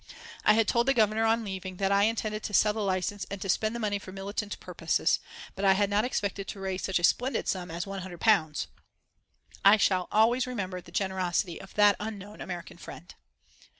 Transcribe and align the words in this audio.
I 0.43 0.53
had 0.53 0.67
told 0.67 0.87
the 0.87 0.95
Governor 0.95 1.25
on 1.25 1.43
leaving 1.45 1.77
that 1.77 1.91
I 1.91 2.05
intended 2.05 2.41
to 2.45 2.55
sell 2.55 2.73
the 2.73 2.79
licence 2.79 3.27
and 3.29 3.39
to 3.39 3.47
spend 3.47 3.75
the 3.75 3.79
money 3.79 3.99
for 3.99 4.11
militant 4.11 4.59
purposes, 4.59 5.19
but 5.55 5.63
I 5.63 5.73
had 5.73 5.91
not 5.91 6.05
expected 6.05 6.47
to 6.47 6.59
raise 6.59 6.81
such 6.81 6.97
a 6.97 7.03
splendid 7.03 7.47
sum 7.47 7.69
as 7.69 7.85
one 7.85 8.01
hundred 8.01 8.19
pounds. 8.19 8.65
I 9.63 9.77
shall 9.77 10.07
always 10.11 10.47
remember 10.47 10.81
the 10.81 10.91
generosity 10.91 11.61
of 11.61 11.75
that 11.75 11.97
unknown 11.99 12.41
American 12.41 12.77
friend. 12.79 13.13